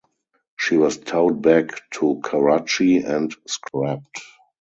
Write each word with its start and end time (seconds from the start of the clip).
She 0.57 0.77
was 0.77 0.97
towed 0.97 1.43
back 1.43 1.87
to 1.91 2.19
Karachi 2.23 3.03
and 3.03 3.35
scrapped. 3.45 4.19